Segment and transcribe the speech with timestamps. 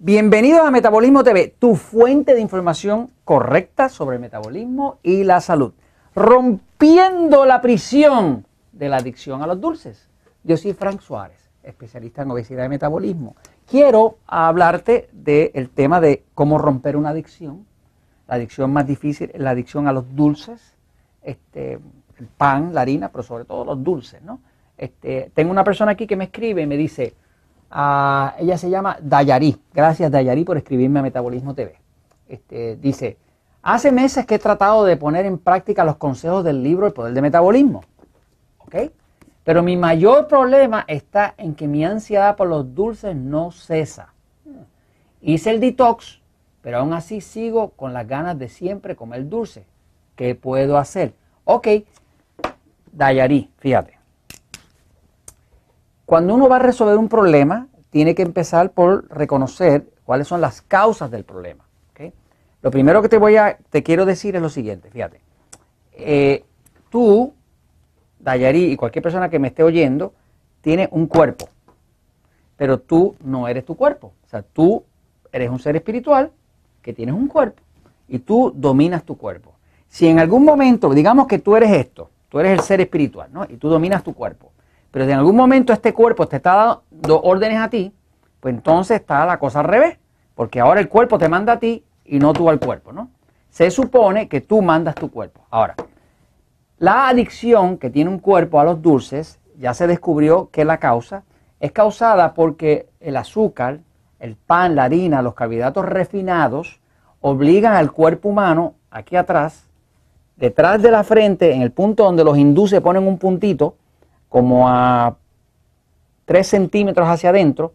[0.00, 5.72] Bienvenidos a Metabolismo TV, tu fuente de información correcta sobre el metabolismo y la salud.
[6.16, 10.08] Rompiendo la prisión de la adicción a los dulces.
[10.42, 13.36] Yo soy Frank Suárez, especialista en obesidad y metabolismo.
[13.70, 17.64] Quiero hablarte del tema de cómo romper una adicción.
[18.26, 20.76] La adicción más difícil es la adicción a los dulces,
[21.22, 21.78] este,
[22.18, 24.20] el pan, la harina, pero sobre todo los dulces.
[24.22, 24.40] ¿no?
[24.76, 27.14] Este, tengo una persona aquí que me escribe y me dice,
[27.74, 29.60] ah, ella se llama Dayari.
[29.74, 31.74] Gracias Dayari por escribirme a Metabolismo TV.
[32.26, 33.18] Este, dice,
[33.62, 37.12] hace meses que he tratado de poner en práctica los consejos del libro El Poder
[37.12, 37.82] de Metabolismo.
[38.58, 38.76] ¿Ok?
[39.44, 44.14] Pero mi mayor problema está en que mi ansiedad por los dulces no cesa.
[45.20, 46.20] Hice el detox,
[46.62, 49.66] pero aún así sigo con las ganas de siempre comer dulce.
[50.16, 51.14] ¿Qué puedo hacer?
[51.44, 51.68] Ok,
[52.92, 53.98] Dayari, fíjate.
[56.06, 60.62] Cuando uno va a resolver un problema, tiene que empezar por reconocer cuáles son las
[60.62, 61.64] causas del problema.
[62.60, 65.20] Lo primero que te voy a, te quiero decir es lo siguiente, fíjate.
[65.92, 66.42] Eh,
[66.90, 67.32] tú
[68.18, 70.12] Dayari y cualquier persona que me esté oyendo
[70.60, 71.48] tiene un cuerpo,
[72.56, 74.12] pero tú no eres tu cuerpo.
[74.26, 74.82] O sea, tú
[75.30, 76.32] eres un ser espiritual
[76.82, 77.62] que tienes un cuerpo
[78.08, 79.54] y tú dominas tu cuerpo.
[79.86, 83.44] Si en algún momento, digamos que tú eres esto, tú eres el ser espiritual, ¿no?
[83.44, 84.50] Y tú dominas tu cuerpo,
[84.90, 87.92] pero si en algún momento este cuerpo te está dando órdenes a ti,
[88.40, 89.98] pues entonces está la cosa al revés,
[90.34, 93.10] porque ahora el cuerpo te manda a ti y no tú al cuerpo, ¿no?
[93.50, 95.42] Se supone que tú mandas tu cuerpo.
[95.50, 95.74] Ahora,
[96.78, 101.24] la adicción que tiene un cuerpo a los dulces, ya se descubrió que la causa
[101.60, 103.80] es causada porque el azúcar,
[104.18, 106.80] el pan, la harina, los carbohidratos refinados
[107.20, 109.68] obligan al cuerpo humano, aquí atrás,
[110.36, 113.76] detrás de la frente, en el punto donde los hindúes ponen un puntito,
[114.28, 115.16] como a
[116.24, 117.72] 3 centímetros hacia adentro,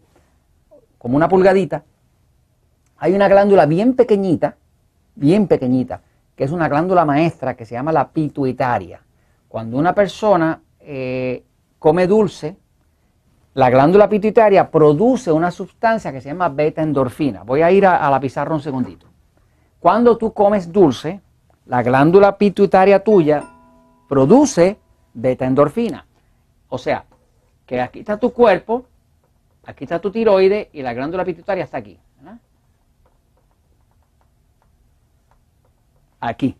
[0.98, 1.84] como una pulgadita,
[2.98, 4.56] hay una glándula bien pequeñita,
[5.14, 6.02] bien pequeñita,
[6.36, 9.00] que es una glándula maestra que se llama la pituitaria.
[9.48, 11.42] Cuando una persona eh,
[11.78, 12.56] come dulce,
[13.54, 17.42] la glándula pituitaria produce una sustancia que se llama beta endorfina.
[17.42, 19.06] Voy a ir a, la pizarra un segundito.
[19.80, 21.20] Cuando tú comes dulce,
[21.66, 23.42] la glándula pituitaria tuya
[24.08, 24.78] produce
[25.14, 26.06] beta endorfina.
[26.68, 27.04] O sea,
[27.70, 28.84] que aquí está tu cuerpo,
[29.64, 32.00] aquí está tu tiroides y la glándula pituitaria está aquí.
[36.18, 36.56] aquí.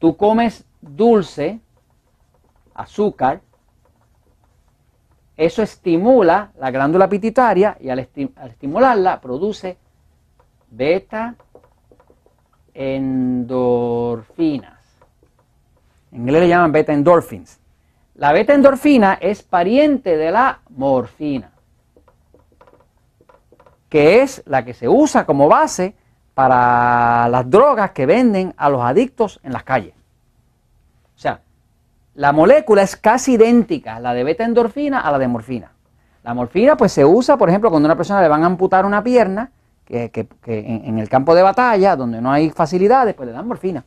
[0.00, 1.60] Tú comes dulce,
[2.74, 3.42] azúcar,
[5.36, 9.78] eso estimula la glándula pituitaria y al, estimularla produce
[10.68, 11.36] beta
[12.74, 14.80] endorfinas.
[16.10, 17.60] En inglés le llaman beta endorphins.
[18.20, 21.52] La beta endorfina es pariente de la morfina,
[23.88, 25.94] que es la que se usa como base
[26.34, 29.94] para las drogas que venden a los adictos en las calles.
[31.16, 31.40] O sea,
[32.14, 35.72] la molécula es casi idéntica, la de beta endorfina a la de morfina.
[36.22, 38.84] La morfina pues se usa, por ejemplo, cuando a una persona le van a amputar
[38.84, 39.50] una pierna,
[39.86, 43.86] que, en, el campo de batalla, donde no hay facilidades, pues le dan morfina.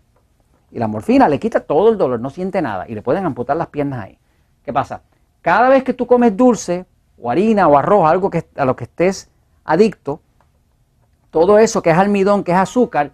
[0.72, 3.56] Y la morfina le quita todo el dolor, no siente nada, y le pueden amputar
[3.56, 4.18] las piernas ahí.
[4.64, 5.02] ¿Qué pasa?
[5.42, 6.86] Cada vez que tú comes dulce,
[7.22, 9.30] o harina, o arroz, algo que, a lo que estés
[9.64, 10.22] adicto,
[11.30, 13.12] todo eso que es almidón, que es azúcar,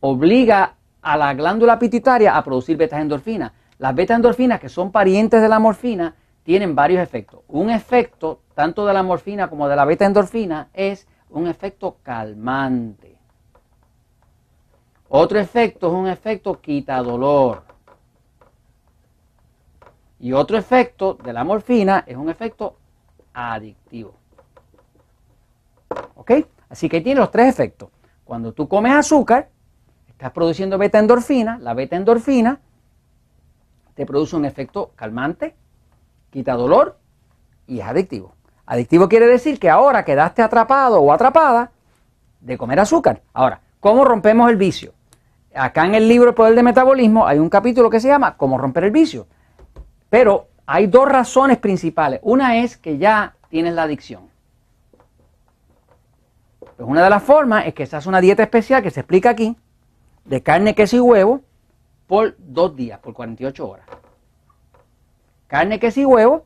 [0.00, 3.52] obliga a la glándula pituitaria a producir beta-endorfinas.
[3.78, 7.40] Las beta-endorfinas, que son parientes de la morfina, tienen varios efectos.
[7.48, 13.16] Un efecto, tanto de la morfina como de la beta-endorfina, es un efecto calmante.
[15.08, 17.71] Otro efecto es un efecto quita dolor.
[20.22, 22.76] Y otro efecto de la morfina es un efecto
[23.34, 24.14] adictivo.
[26.14, 26.30] ¿Ok?
[26.68, 27.88] Así que tiene los tres efectos.
[28.22, 29.48] Cuando tú comes azúcar,
[30.06, 32.60] estás produciendo beta endorfina, la beta endorfina
[33.94, 35.56] te produce un efecto calmante,
[36.30, 36.98] quita dolor
[37.66, 38.36] y es adictivo.
[38.64, 41.72] Adictivo quiere decir que ahora quedaste atrapado o atrapada
[42.40, 43.22] de comer azúcar.
[43.32, 44.92] Ahora, ¿cómo rompemos el vicio?
[45.52, 48.56] Acá en el libro El Poder de Metabolismo hay un capítulo que se llama Cómo
[48.56, 49.26] romper el vicio.
[50.12, 52.20] Pero hay dos razones principales.
[52.22, 54.28] Una es que ya tienes la adicción.
[56.60, 59.30] Pues una de las formas es que se hace una dieta especial que se explica
[59.30, 59.56] aquí,
[60.26, 61.40] de carne, queso y huevo,
[62.06, 63.86] por dos días, por 48 horas.
[65.46, 66.44] Carne, queso y huevo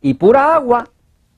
[0.00, 0.88] y pura agua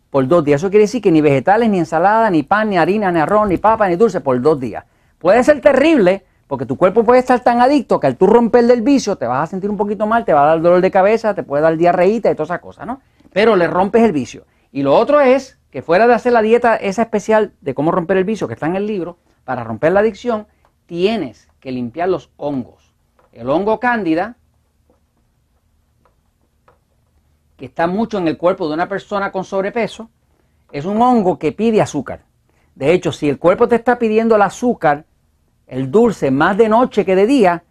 [0.08, 0.62] por dos días.
[0.62, 3.58] Eso quiere decir que ni vegetales, ni ensalada, ni pan, ni harina, ni arroz, ni
[3.58, 4.86] papa, ni dulce por dos días.
[5.18, 6.24] Puede ser terrible
[6.54, 9.42] porque tu cuerpo puede estar tan adicto que al tú romper del vicio te vas
[9.42, 11.76] a sentir un poquito mal, te va a dar dolor de cabeza, te puede dar
[11.76, 13.00] diarreíta y todas esas cosas, ¿no?
[13.32, 14.46] Pero le rompes el vicio.
[14.70, 18.18] Y lo otro es que fuera de hacer la dieta esa especial de cómo romper
[18.18, 20.46] el vicio que está en el libro, para romper la adicción,
[20.86, 22.94] tienes que limpiar los hongos.
[23.32, 24.36] El hongo cándida,
[27.56, 30.08] que está mucho en el cuerpo de una persona con sobrepeso,
[30.70, 32.22] es un hongo que pide azúcar.
[32.76, 35.04] De hecho, si el cuerpo te está pidiendo el azúcar,
[35.66, 37.64] el dulce, más de noche que de día,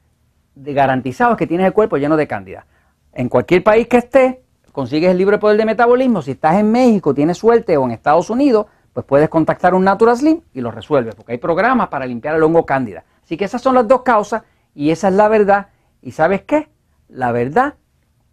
[0.56, 2.66] garantizado es que tienes el cuerpo lleno de cándida.
[3.14, 4.38] En cualquier país que estés,
[4.72, 6.22] consigues el libre poder de metabolismo.
[6.22, 10.16] Si estás en México, tienes suerte, o en Estados Unidos, pues puedes contactar un Natural
[10.16, 13.04] Slim y lo resuelves, porque hay programas para limpiar el hongo cándida.
[13.24, 14.44] Así que esas son las dos causas
[14.76, 15.68] y esa es la verdad.
[16.02, 16.70] ¿Y sabes qué?
[17.10, 17.76] La verdad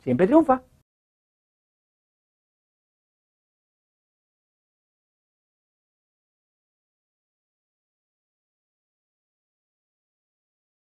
[0.02, 0.62] siempre triunfa.